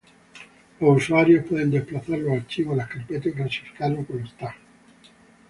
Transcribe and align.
Los 0.79 0.97
usuarios 0.97 1.45
pueden 1.45 1.69
desplazar 1.69 2.17
los 2.17 2.35
archivos 2.39 2.71
en 2.71 2.77
las 2.79 2.89
carpetas 2.89 3.27
y 3.27 3.31
clasificarlos 3.33 4.07
con 4.07 4.19
los 4.23 4.33
tags. 4.35 4.57